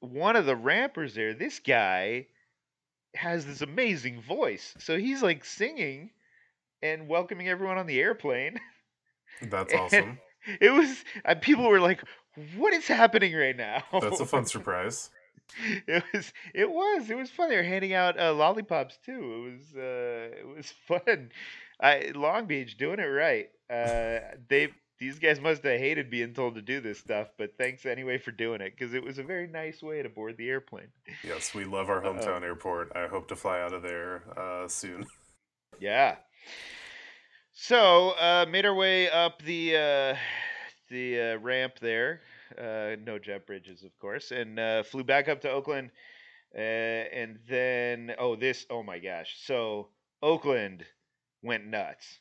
[0.00, 2.26] one of the rampers there, this guy
[3.14, 4.74] has this amazing voice.
[4.78, 6.10] So he's like singing
[6.82, 8.60] and welcoming everyone on the airplane.
[9.42, 10.18] That's awesome.
[10.60, 12.02] It was, uh, people were like,
[12.56, 13.82] what is happening right now?
[14.00, 15.10] That's a fun surprise.
[15.86, 17.50] it was it was it was fun.
[17.50, 19.12] They were handing out uh, lollipops too.
[19.12, 21.30] It was uh, it was fun.
[21.80, 23.50] I, Long Beach doing it right.
[23.70, 27.86] Uh, they these guys must have hated being told to do this stuff, but thanks
[27.86, 30.88] anyway for doing it because it was a very nice way to board the airplane.
[31.22, 32.92] Yes, we love our hometown airport.
[32.96, 35.06] I hope to fly out of there uh, soon.
[35.80, 36.16] Yeah.
[37.52, 40.16] So uh, made our way up the uh,
[40.90, 42.22] the uh, ramp there.
[42.58, 45.90] Uh, no jet bridges, of course, and uh, flew back up to Oakland.
[46.54, 49.36] Uh, and then, oh, this, oh my gosh.
[49.44, 49.88] So
[50.22, 50.84] Oakland
[51.42, 52.18] went nuts.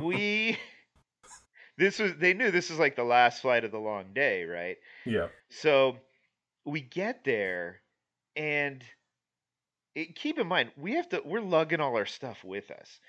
[0.00, 0.58] We,
[1.78, 4.76] this was, they knew this was like the last flight of the long day, right?
[5.04, 5.28] yeah.
[5.50, 5.96] So
[6.64, 7.80] we get there,
[8.36, 8.82] and
[9.94, 13.00] it, keep in mind we have to we're lugging all our stuff with us.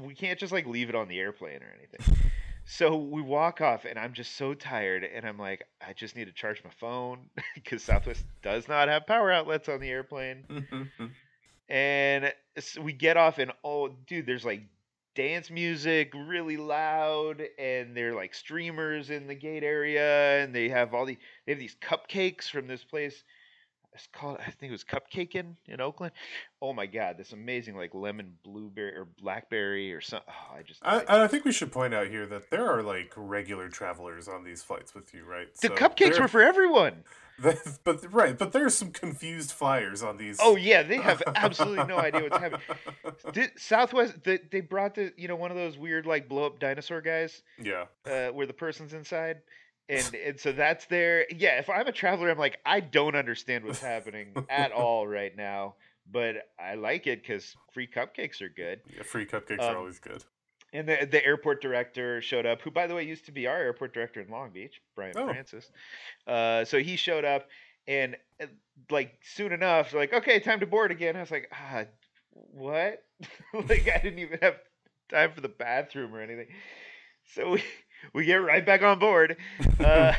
[0.00, 2.30] We can't just like leave it on the airplane or anything.
[2.70, 6.26] So we walk off, and I'm just so tired, and I'm like, I just need
[6.26, 10.44] to charge my phone because Southwest does not have power outlets on the airplane.
[11.70, 14.62] And s- we get off, and oh, dude, there's like
[15.14, 20.94] dance music really loud, and they're like streamers in the gate area, and they have
[20.94, 23.22] all the they have these cupcakes from this place.
[23.98, 26.12] It's called I think it was Cupcakin in Oakland.
[26.62, 30.28] Oh my god, this amazing like lemon blueberry or blackberry or something.
[30.28, 32.82] Oh, I just I, and I think we should point out here that there are
[32.82, 35.52] like regular travelers on these flights with you, right?
[35.60, 37.04] the So cupcakes were for everyone.
[37.84, 40.38] but right, but there's some confused flyers on these.
[40.40, 42.60] Oh yeah, they have absolutely no idea what's happening.
[43.32, 46.58] Did, Southwest, they, they brought the you know one of those weird like blow up
[46.58, 47.84] dinosaur guys yeah.
[48.06, 49.38] uh, where the person's inside,
[49.88, 51.26] and and so that's there.
[51.30, 55.34] Yeah, if I'm a traveler, I'm like I don't understand what's happening at all right
[55.36, 55.74] now,
[56.10, 58.80] but I like it because free cupcakes are good.
[58.94, 60.24] yeah free cupcakes Um, are always good.
[60.72, 63.56] And the the airport director showed up, who by the way used to be our
[63.58, 65.26] airport director in Long Beach, Bryant Oh.
[65.26, 65.70] Francis.
[66.26, 67.48] Uh, so he showed up,
[67.86, 68.46] and uh,
[68.90, 71.16] like soon enough, like okay, time to board again.
[71.16, 71.84] I was like, ah,
[72.32, 73.02] what?
[73.54, 74.56] like I didn't even have
[75.10, 76.48] time for the bathroom or anything.
[77.34, 77.62] So we
[78.14, 79.36] we get right back on board,
[79.80, 80.12] uh,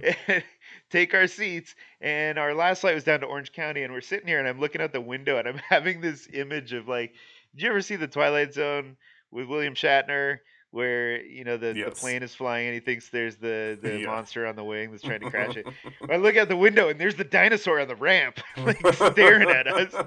[0.90, 1.74] take our seats.
[2.00, 4.60] And our last flight was down to Orange County, and we're sitting here, and I'm
[4.60, 7.12] looking out the window, and I'm having this image of like,
[7.54, 8.96] did you ever see the Twilight Zone
[9.30, 10.38] with William Shatner?
[10.72, 14.06] Where you know the, the plane is flying and he thinks there's the, the Yeah.
[14.06, 15.66] monster on the wing that's trying to crash it.
[16.10, 19.66] I look out the window and there's the dinosaur on the ramp, like staring at
[19.68, 19.94] us.
[19.94, 20.06] I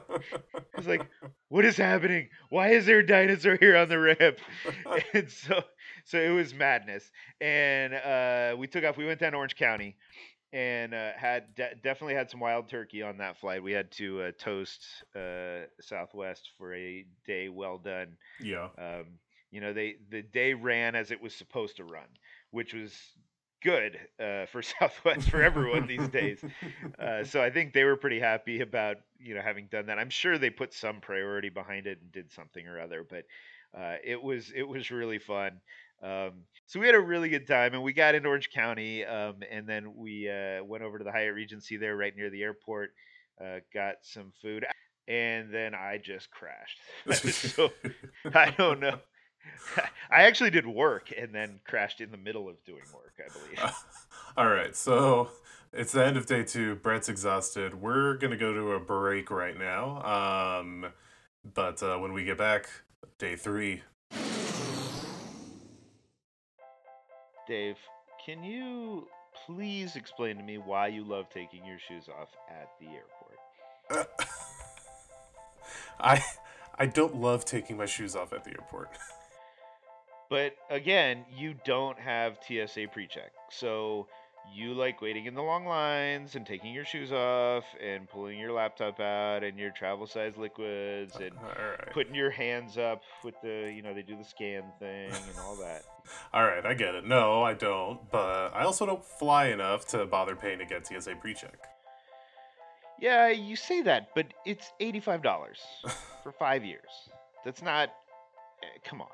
[0.77, 1.09] was like,
[1.47, 2.29] "What is happening?
[2.49, 4.37] Why is there a dinosaur here on the ramp?"
[5.13, 5.63] and so,
[6.09, 7.11] so it was madness.
[7.39, 8.97] And uh, we took off.
[8.97, 9.95] We went down to Orange County,
[10.51, 13.61] and uh, had de- definitely had some wild turkey on that flight.
[13.61, 14.83] We had to uh, toast
[15.15, 18.17] uh, Southwest for a day well done.
[18.39, 18.69] yeah.
[18.77, 19.05] Um,
[19.51, 22.07] you know, they the day ran as it was supposed to run,
[22.51, 22.93] which was
[23.61, 26.39] good uh, for Southwest for everyone these days.
[26.99, 29.99] Uh, so I think they were pretty happy about you know having done that.
[29.99, 33.25] I'm sure they put some priority behind it and did something or other, but
[33.77, 35.61] uh, it was it was really fun.
[36.01, 39.37] Um, so we had a really good time, and we got into Orange County, um,
[39.49, 42.91] and then we uh, went over to the Hyatt Regency there, right near the airport.
[43.43, 44.65] Uh, got some food,
[45.07, 46.79] and then I just crashed.
[47.33, 47.71] So
[48.33, 48.99] I don't know.
[50.11, 53.13] I actually did work and then crashed in the middle of doing work.
[53.19, 53.75] I believe.
[54.37, 55.29] All right, so
[55.73, 56.75] it's the end of day two.
[56.75, 57.81] Brett's exhausted.
[57.81, 60.59] We're gonna go to a break right now.
[60.59, 60.87] Um,
[61.53, 62.69] but uh, when we get back,
[63.17, 63.81] day three.
[67.49, 67.77] Dave,
[68.23, 69.07] can you
[69.47, 72.85] please explain to me why you love taking your shoes off at the
[73.97, 74.09] airport?
[75.99, 76.23] I
[76.77, 78.89] I don't love taking my shoes off at the airport.
[80.29, 84.05] But again, you don't have TSA pre-check, so
[84.53, 88.51] you like waiting in the long lines and taking your shoes off and pulling your
[88.51, 91.91] laptop out and your travel size liquids and right.
[91.93, 95.55] putting your hands up with the you know they do the scan thing and all
[95.55, 95.83] that.
[96.33, 97.05] All right, I get it.
[97.05, 101.15] No, I don't, but I also don't fly enough to bother paying to get TSA
[101.21, 101.67] pre-check.
[102.99, 105.59] Yeah, you say that, but it's eighty-five dollars
[106.23, 106.89] for five years.
[107.45, 107.89] That's not.
[108.63, 109.07] eh, come on,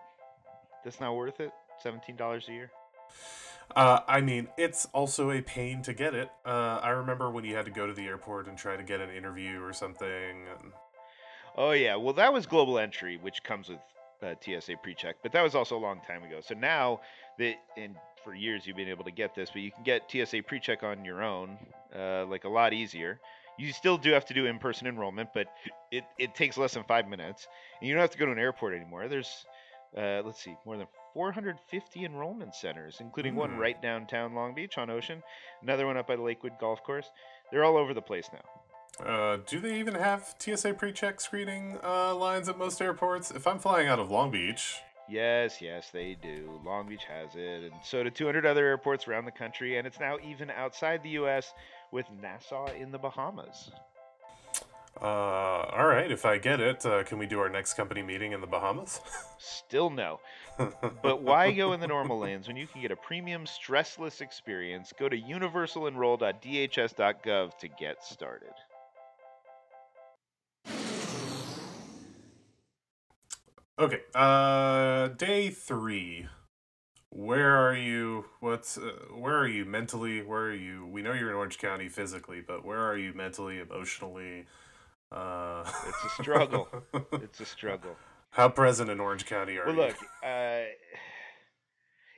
[0.86, 1.52] that's not worth it.
[1.84, 2.71] Seventeen dollars a year.
[3.75, 6.30] Uh, I mean, it's also a pain to get it.
[6.45, 9.01] Uh, I remember when you had to go to the airport and try to get
[9.01, 10.08] an interview or something.
[10.08, 10.71] And...
[11.58, 13.80] Oh yeah, well that was global entry, which comes with
[14.23, 16.39] uh, TSA pre-check, but that was also a long time ago.
[16.41, 17.01] So now
[17.38, 20.43] that and for years you've been able to get this, but you can get TSA
[20.43, 21.58] pre-check on your own,
[21.97, 23.19] uh, like a lot easier.
[23.58, 25.47] You still do have to do in-person enrollment, but
[25.91, 27.47] it, it takes less than five minutes,
[27.80, 29.08] and you don't have to go to an airport anymore.
[29.08, 29.45] There's
[29.97, 33.58] uh, let's see, more than 450 enrollment centers, including one Hmm.
[33.60, 35.23] right downtown Long Beach on Ocean,
[35.62, 37.10] another one up by the Lakewood Golf Course.
[37.51, 39.06] They're all over the place now.
[39.06, 43.32] Uh, do they even have TSA pre-check screening uh, lines at most airports?
[43.32, 46.60] If I'm flying out of Long Beach, Yes, yes, they do.
[46.65, 49.99] Long Beach has it, and so do 200 other airports around the country, and it's
[49.99, 51.54] now even outside the U.S.
[51.91, 53.69] with Nassau in the Bahamas.
[55.02, 56.12] Uh, all right.
[56.12, 59.02] If I get it, uh, can we do our next company meeting in the Bahamas?
[59.38, 60.20] Still no.
[61.04, 64.94] But why go in the normal lanes when you can get a premium stressless experience?
[64.98, 68.54] Go to universalenroll.dhs.gov to get started.
[73.78, 74.00] Okay.
[74.14, 76.28] Uh, day three.
[77.10, 78.26] Where are you?
[78.40, 78.78] What's?
[78.78, 80.22] Uh, where are you mentally?
[80.22, 80.86] Where are you?
[80.86, 84.46] We know you're in Orange County physically, but where are you mentally, emotionally?
[85.15, 86.67] Uh, It's a struggle.
[87.13, 87.95] It's a struggle.
[88.32, 89.82] How present in Orange County are Well, you?
[89.82, 90.63] look, uh,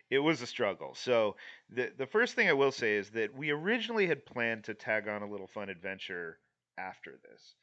[0.10, 0.96] it was a struggle.
[0.96, 1.36] So
[1.70, 5.08] the the first thing I will say is that we originally had planned to tag
[5.08, 6.40] on a little fun adventure
[6.78, 7.56] after this.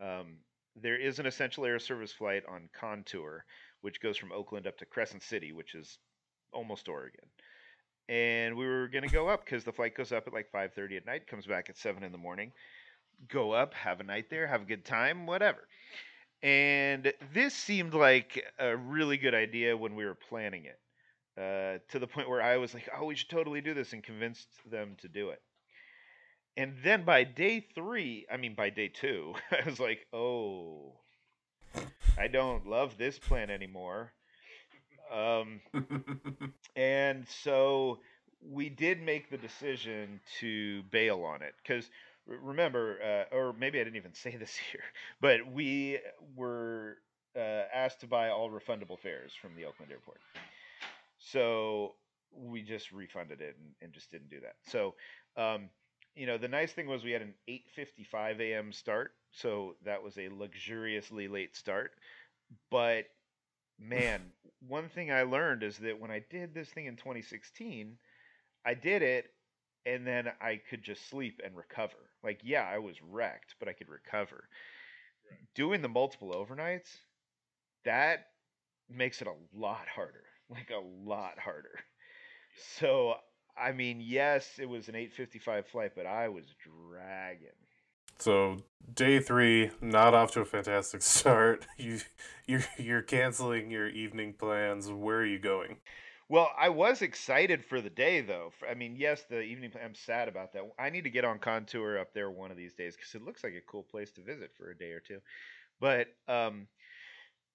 [0.00, 0.36] Um,
[0.76, 3.44] there is an essential air service flight on Contour,
[3.80, 5.98] which goes from Oakland up to Crescent City, which is
[6.52, 7.24] almost Oregon.
[8.08, 10.98] And we were going to go up because the flight goes up at like 5:30
[10.98, 12.52] at night, comes back at 7 in the morning.
[13.28, 15.66] Go up, have a night there, have a good time, whatever.
[16.42, 20.80] And this seemed like a really good idea when we were planning it,
[21.38, 24.02] uh, to the point where I was like, "Oh, we should totally do this," and
[24.02, 25.42] convinced them to do it.
[26.56, 31.00] And then by day three, I mean by day two, I was like, "Oh,
[32.18, 34.12] I don't love this plan anymore."
[35.12, 35.60] Um,
[36.76, 38.00] and so
[38.40, 41.90] we did make the decision to bail on it because
[42.26, 42.98] remember,
[43.32, 44.84] uh, or maybe I didn't even say this here,
[45.20, 45.98] but we
[46.36, 46.98] were
[47.36, 50.20] uh, asked to buy all refundable fares from the Oakland airport.
[51.18, 51.94] So
[52.34, 54.56] we just refunded it and, and just didn't do that.
[54.66, 54.94] So,
[55.36, 55.70] um,
[56.14, 58.72] you know, the nice thing was we had an 8:55 a.m.
[58.72, 61.92] start, so that was a luxuriously late start.
[62.70, 63.06] But
[63.78, 64.32] man,
[64.68, 67.98] one thing I learned is that when I did this thing in 2016,
[68.64, 69.34] I did it
[69.86, 72.11] and then I could just sleep and recover.
[72.22, 74.48] Like, yeah, I was wrecked, but I could recover.
[75.54, 76.96] Doing the multiple overnights,
[77.84, 78.26] that
[78.88, 80.24] makes it a lot harder.
[80.50, 81.80] Like a lot harder.
[82.78, 83.14] So,
[83.56, 87.48] I mean, yes, it was an 8:55 flight, but I was dragging.
[88.18, 88.58] So
[88.94, 91.66] day three, not off to a fantastic start.
[91.76, 92.00] You
[92.46, 94.90] you're you're canceling your evening plans.
[94.90, 95.78] Where are you going?
[96.32, 98.54] Well, I was excited for the day, though.
[98.66, 99.70] I mean, yes, the evening.
[99.84, 100.62] I'm sad about that.
[100.78, 103.44] I need to get on Contour up there one of these days because it looks
[103.44, 105.18] like a cool place to visit for a day or two.
[105.78, 106.68] But, um,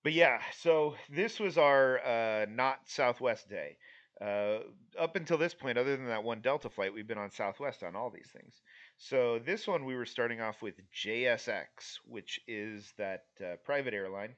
[0.04, 0.42] but yeah.
[0.60, 3.78] So this was our uh, not Southwest day.
[4.22, 4.60] Uh,
[5.00, 7.96] up until this point, other than that one Delta flight, we've been on Southwest on
[7.96, 8.62] all these things.
[9.00, 11.66] So this one, we were starting off with JSX,
[12.06, 14.36] which is that uh, private airline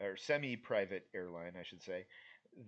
[0.00, 2.06] or semi-private airline, I should say,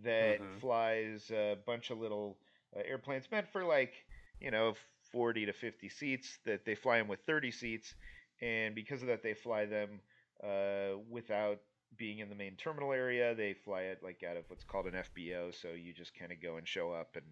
[0.04, 0.60] that Mhm.
[0.60, 2.38] flies a bunch of little
[2.76, 3.92] uh, airplanes meant for like
[4.40, 4.74] you know
[5.12, 6.38] 40 to 50 seats.
[6.44, 7.94] That they fly them with 30 seats,
[8.40, 10.00] and because of that, they fly them
[10.42, 11.60] uh, without
[11.96, 13.34] being in the main terminal area.
[13.34, 16.40] They fly it like out of what's called an FBO, so you just kind of
[16.42, 17.24] go and show up and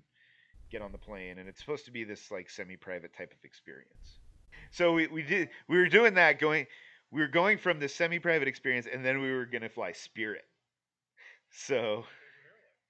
[0.70, 4.18] get on the plane, and it's supposed to be this like semi-private type of experience.
[4.70, 6.66] So we, we did we were doing that going
[7.10, 10.44] we were going from this semi-private experience, and then we were gonna fly Spirit.
[11.50, 12.04] So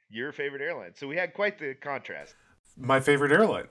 [0.08, 0.92] your favorite airline.
[0.94, 2.34] So we had quite the contrast.
[2.76, 3.68] My favorite airline.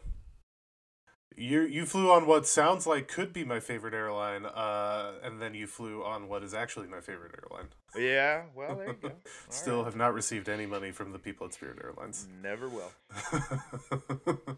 [1.36, 5.56] You you flew on what sounds like could be my favorite airline, uh, and then
[5.56, 7.70] you flew on what is actually my favorite airline.
[7.98, 9.12] Yeah, well there you go.
[9.50, 9.86] Still right.
[9.86, 12.28] have not received any money from the people at Spirit Airlines.
[12.44, 12.92] never will.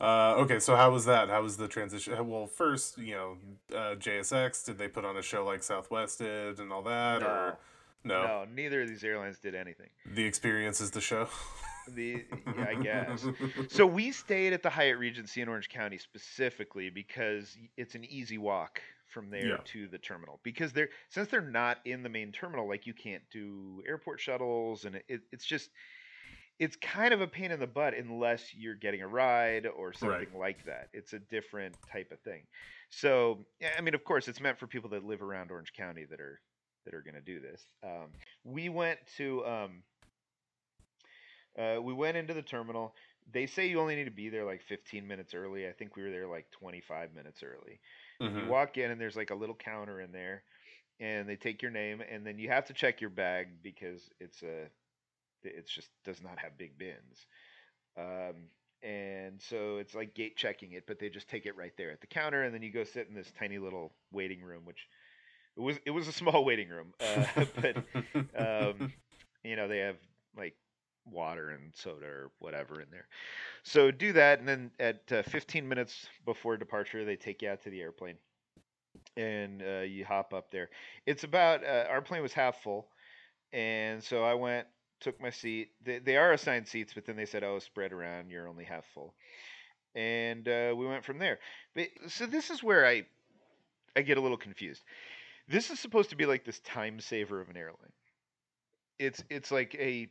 [0.00, 1.28] Uh, okay, so how was that?
[1.28, 2.28] How was the transition?
[2.28, 3.36] Well, first, you know,
[3.72, 4.64] uh, JSX.
[4.64, 7.58] Did they put on a show like Southwest did and all that, or
[8.04, 8.22] no?
[8.22, 9.88] No, neither of these airlines did anything.
[10.14, 11.28] The experience is the show.
[11.88, 12.24] The
[12.56, 13.26] yeah, I guess.
[13.68, 18.38] So we stayed at the Hyatt Regency in Orange County specifically because it's an easy
[18.38, 18.80] walk
[19.12, 19.56] from there Yeah.
[19.64, 20.40] to the terminal.
[20.42, 24.86] Because they're since they're not in the main terminal, like you can't do airport shuttles,
[24.86, 25.68] and it, it, it's just
[26.58, 30.38] it's kind of a pain in the butt unless you're getting a ride or something
[30.38, 30.88] like that.
[30.92, 32.44] It's a different type of thing.
[32.90, 33.44] So
[33.76, 36.40] I mean, of course, it's meant for people that live around Orange County that are
[36.84, 37.62] that are going to do this.
[37.82, 38.10] Um,
[38.44, 39.82] we went to um,
[41.58, 42.94] uh, we went into the terminal.
[43.32, 45.66] They say you only need to be there like 15 minutes early.
[45.68, 47.80] I think we were there like 25 minutes early.
[48.24, 48.46] You Mhm.
[48.46, 50.42] walk in and there's like a little counter in there,
[51.00, 54.42] and they take your name, and then you have to check your bag because it's
[54.42, 54.68] a
[55.42, 57.26] it's just does not have big bins.
[57.96, 58.48] Um,
[58.82, 62.00] and so it's like gate checking it, but they just take it right there at
[62.00, 64.88] the counter, and then you go sit in this tiny little waiting room, which
[65.56, 67.76] it was it was a small waiting room, uh, but
[68.36, 68.92] um,
[69.44, 69.96] you know they have
[70.36, 70.54] like
[71.06, 73.06] water and soda or whatever in there.
[73.62, 77.62] So do that, and then at uh, 15 minutes before departure, they take you out
[77.64, 78.16] to the airplane,
[79.16, 80.70] and uh, you hop up there.
[81.06, 82.88] It's about uh, our plane was half full,
[83.52, 84.66] and so I went,
[85.00, 85.70] took my seat.
[85.84, 88.30] They, they are assigned seats, but then they said, "Oh, spread around.
[88.30, 89.14] You're only half full,"
[89.94, 91.38] and uh, we went from there.
[91.74, 93.04] But so this is where I
[93.96, 94.82] I get a little confused.
[95.48, 97.92] This is supposed to be like this time saver of an airline.
[98.98, 100.08] It's it's like a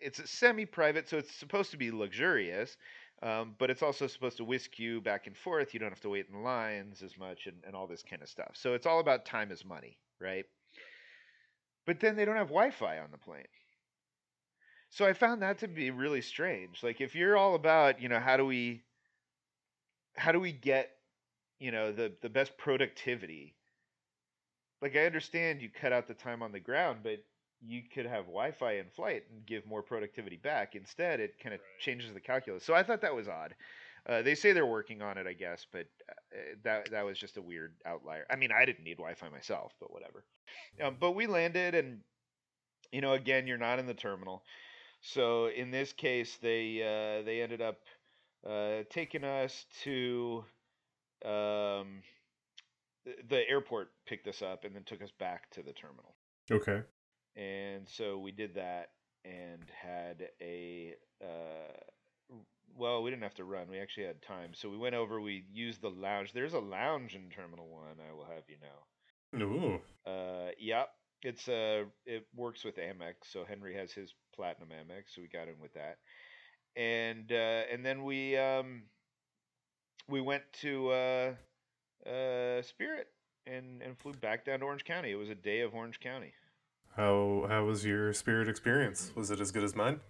[0.00, 2.76] it's a semi-private, so it's supposed to be luxurious,
[3.22, 5.72] um, but it's also supposed to whisk you back and forth.
[5.72, 8.28] You don't have to wait in lines as much and, and all this kind of
[8.28, 8.50] stuff.
[8.54, 10.44] So it's all about time is money, right?
[11.86, 13.44] But then they don't have Wi-Fi on the plane.
[14.90, 16.82] So I found that to be really strange.
[16.82, 18.82] Like if you're all about, you know, how do we
[20.16, 20.90] how do we get,
[21.58, 23.54] you know, the the best productivity?
[24.84, 27.24] Like I understand you cut out the time on the ground, but
[27.66, 30.74] you could have Wi-Fi in flight and give more productivity back.
[30.74, 32.64] Instead, it kind of changes the calculus.
[32.64, 33.54] So I thought that was odd.
[34.06, 37.38] Uh, they say they're working on it, I guess, but uh, that that was just
[37.38, 38.26] a weird outlier.
[38.30, 40.22] I mean, I didn't need Wi-Fi myself, but whatever.
[40.82, 42.00] Um, but we landed, and
[42.92, 44.42] you know, again, you're not in the terminal.
[45.00, 47.78] So in this case, they uh, they ended up
[48.46, 50.44] uh, taking us to
[51.24, 52.02] um,
[53.28, 56.14] the- airport, picked us up, and then took us back to the terminal.
[56.50, 56.82] okay.
[57.36, 58.90] And so we did that
[59.24, 62.36] and had a uh,
[62.76, 63.68] well, we didn't have to run.
[63.70, 64.50] We actually had time.
[64.52, 65.20] So we went over.
[65.20, 66.32] We used the lounge.
[66.32, 67.96] There's a lounge in Terminal One.
[68.00, 69.42] I will have you know.
[69.44, 69.80] Ooh.
[70.10, 70.88] Uh, yep.
[71.22, 73.14] It's uh, it works with Amex.
[73.30, 75.98] So Henry has his platinum Amex, so we got in with that.
[76.76, 78.82] And uh, and then we um,
[80.08, 81.32] we went to uh,
[82.06, 83.08] uh, Spirit
[83.46, 85.10] and and flew back down to Orange County.
[85.10, 86.32] It was a day of Orange County.
[86.96, 89.12] How how was your spirit experience?
[89.14, 90.00] Was it as good as mine?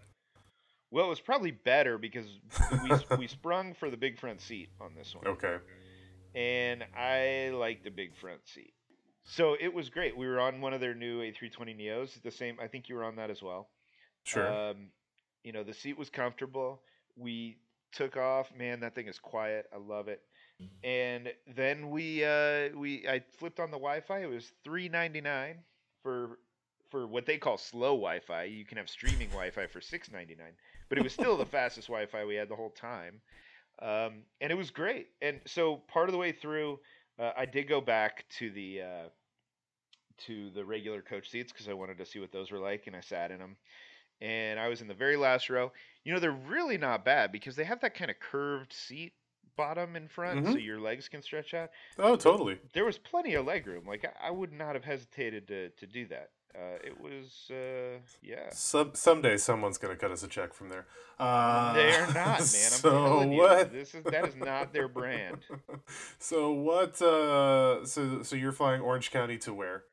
[0.91, 2.27] Well, it was probably better because
[2.83, 5.27] we we sprung for the big front seat on this one.
[5.27, 5.57] Okay.
[6.35, 8.75] and I like the big front seat.
[9.25, 10.17] So it was great.
[10.17, 12.23] We were on one of their new A320 Neos.
[12.23, 13.69] The same, I think you were on that as well.
[14.25, 14.47] Sure.
[14.71, 14.89] Um,
[15.43, 16.83] you know, the seat was comfortable.
[17.17, 17.57] We
[17.93, 18.53] took off.
[18.57, 19.67] Man, that thing is quiet.
[19.73, 20.21] I love it.
[20.83, 24.23] And then we uh, we I flipped on the Wi-Fi.
[24.23, 25.59] It was three ninety nine
[26.03, 26.39] for
[26.91, 28.45] for what they call slow Wi-Fi.
[28.45, 30.53] You can have streaming Wi-Fi for six ninety nine,
[30.89, 33.21] but it was still the fastest Wi-Fi we had the whole time,
[33.83, 35.09] um, and it was great.
[35.23, 36.79] And so part of the way through,
[37.19, 39.09] uh, I did go back to the uh,
[40.27, 42.95] to the regular coach seats because I wanted to see what those were like, and
[42.95, 43.57] I sat in them.
[44.21, 45.73] And I was in the very last row.
[46.05, 49.13] You know, they're really not bad because they have that kind of curved seat
[49.57, 50.65] bottom in front, so Mhm.
[50.65, 51.71] your legs can stretch out.
[51.99, 52.59] oh, totally.
[52.73, 53.87] There was plenty of leg room.
[53.87, 56.31] Like I, I would not have hesitated to to do that.
[56.57, 58.49] Uh, it was, uh, yeah.
[58.53, 60.87] Some someday someone's gonna cut us a check from there.
[61.19, 62.37] Uh, They're not, man.
[62.39, 63.73] I'm so telling you, what?
[63.73, 65.45] this is that is not their brand.
[66.21, 67.03] so what?
[67.03, 69.85] Uh, so so you're flying Orange County to where?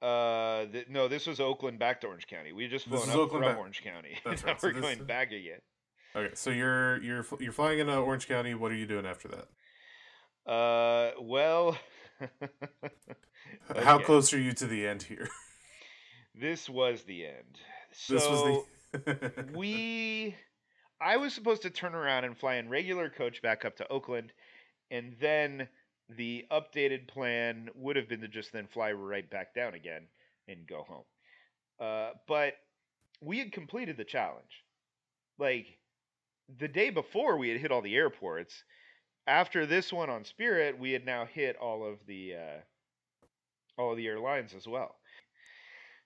[0.00, 2.52] Uh, th- no, this was Oakland back to Orange County.
[2.52, 4.16] We just flown up Oakland from back- Orange County.
[4.24, 5.58] That's right, so we're this- going back again.
[6.18, 8.54] Okay, so you're you're you're flying into Orange County.
[8.54, 10.52] What are you doing after that?
[10.52, 11.78] Uh, well,
[13.76, 15.28] How close are you to the end here?
[16.34, 17.58] This was the end.
[17.92, 19.44] So this was the.
[19.54, 20.34] we,
[21.00, 24.32] I was supposed to turn around and fly in regular coach back up to Oakland,
[24.90, 25.68] and then
[26.08, 30.02] the updated plan would have been to just then fly right back down again
[30.48, 31.04] and go home.
[31.80, 32.54] Uh, but
[33.20, 34.64] we had completed the challenge.
[35.38, 35.78] Like
[36.58, 38.64] the day before we had hit all the airports.
[39.26, 42.60] After this one on Spirit, we had now hit all of the uh,
[43.80, 44.96] all of the airlines as well.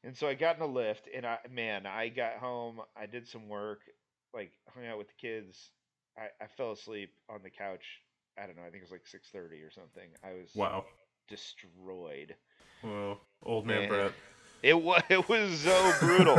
[0.02, 2.80] And so I got in a Lyft, and I man, I got home.
[2.96, 3.80] I did some work,
[4.34, 5.70] like hung out with the kids.
[6.18, 7.84] I, I fell asleep on the couch.
[8.36, 8.62] I don't know.
[8.62, 10.08] I think it was like six thirty or something.
[10.24, 10.84] I was Wow.
[11.28, 12.34] destroyed.
[12.82, 13.88] Well, old man Man.
[13.88, 14.12] Brett.
[14.62, 16.36] It was it was so brutal.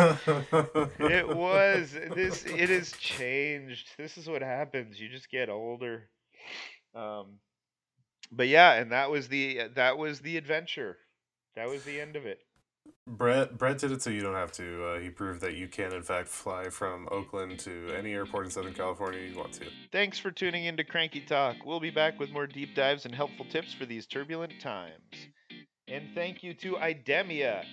[0.99, 2.45] it was this.
[2.45, 3.89] It has changed.
[3.97, 4.99] This is what happens.
[4.99, 6.09] You just get older.
[6.95, 7.39] Um,
[8.31, 10.97] but yeah, and that was the that was the adventure.
[11.55, 12.39] That was the end of it.
[13.07, 14.85] Brett Brett did it so you don't have to.
[14.85, 18.51] Uh, he proved that you can in fact fly from Oakland to any airport in
[18.51, 19.65] Southern California you want to.
[19.91, 21.57] Thanks for tuning in to Cranky Talk.
[21.65, 25.27] We'll be back with more deep dives and helpful tips for these turbulent times.
[25.87, 27.65] And thank you to IDEMIA.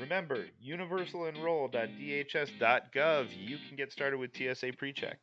[0.00, 3.26] Remember, universalenroll.dhs.gov.
[3.36, 5.16] You can get started with TSA PreCheck.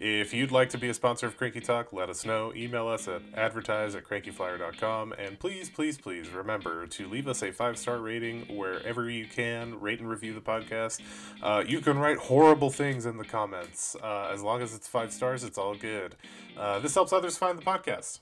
[0.00, 2.52] If you'd like to be a sponsor of Cranky Talk, let us know.
[2.54, 5.12] Email us at advertise at crankyflier.com.
[5.14, 9.80] And please, please, please remember to leave us a five star rating wherever you can.
[9.80, 11.00] Rate and review the podcast.
[11.42, 13.96] Uh, you can write horrible things in the comments.
[14.02, 16.16] Uh, as long as it's five stars, it's all good.
[16.58, 18.18] Uh, this helps others find the podcast.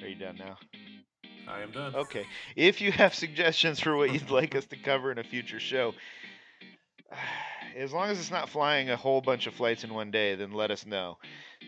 [0.00, 0.56] Are you done now?
[1.48, 1.94] I am done.
[1.94, 2.26] Okay.
[2.56, 5.94] If you have suggestions for what you'd like us to cover in a future show,
[7.76, 10.52] as long as it's not flying a whole bunch of flights in one day, then
[10.52, 11.18] let us know.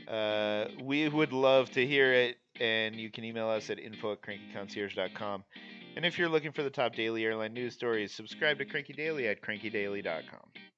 [0.09, 4.23] Uh, we would love to hear it, and you can email us at info at
[4.23, 5.45] crankyconcierge.com.
[5.97, 9.29] And if you're looking for the top daily airline news stories, subscribe to Cranky Daily
[9.29, 10.76] at crankydaily.com.